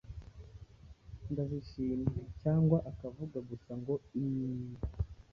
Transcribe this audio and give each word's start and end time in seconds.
ndazishimye” 1.31 2.21
cyangwa 2.41 2.77
akavuga 2.91 3.37
gusa 3.49 3.71
ngo: 3.79 3.93
“iii”. 4.21 4.69